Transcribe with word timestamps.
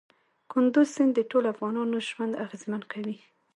کندز 0.51 0.87
سیند 0.95 1.11
د 1.15 1.19
ټولو 1.31 1.47
افغانانو 1.53 1.95
ژوند 2.09 2.39
اغېزمن 2.45 2.81
کوي. 2.91 3.17